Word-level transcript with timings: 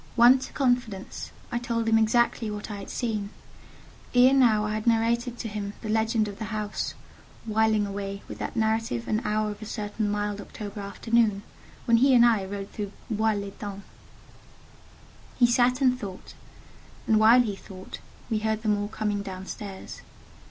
Won 0.15 0.39
to 0.39 0.51
confidence, 0.53 1.31
I 1.51 1.59
told 1.59 1.87
him 1.87 1.99
exactly 1.99 2.49
what 2.49 2.71
I 2.71 2.77
had 2.77 2.89
seen: 2.89 3.29
ere 4.15 4.33
now 4.33 4.65
I 4.65 4.73
had 4.73 4.87
narrated 4.87 5.37
to 5.37 5.47
him 5.47 5.73
the 5.81 5.89
legend 5.89 6.27
of 6.27 6.39
the 6.39 6.45
house—whiling 6.45 7.85
away 7.85 8.23
with 8.27 8.39
that 8.39 8.55
narrative 8.55 9.07
an 9.07 9.21
hour 9.23 9.51
of 9.51 9.61
a 9.61 9.67
certain 9.67 10.09
mild 10.09 10.41
October 10.41 10.79
afternoon, 10.79 11.43
when 11.85 11.97
he 11.97 12.15
and 12.15 12.25
I 12.25 12.43
rode 12.47 12.71
through 12.71 12.93
Bois 13.11 13.33
l'Etang. 13.33 13.83
He 15.37 15.45
sat 15.45 15.81
and 15.81 15.99
thought, 15.99 16.33
and 17.05 17.19
while 17.19 17.43
he 17.43 17.55
thought, 17.55 17.99
we 18.27 18.39
heard 18.39 18.63
them 18.63 18.77
all 18.79 18.87
coming 18.87 19.21
down 19.21 19.45
stairs. 19.45 20.01